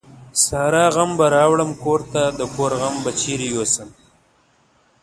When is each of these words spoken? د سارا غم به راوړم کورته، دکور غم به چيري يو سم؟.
د 0.33 0.35
سارا 0.45 0.85
غم 0.95 1.11
به 1.19 1.25
راوړم 1.35 1.71
کورته، 1.83 2.21
دکور 2.39 2.71
غم 2.81 2.95
به 3.03 3.11
چيري 3.19 3.47
يو 3.55 3.65
سم؟. 3.73 3.89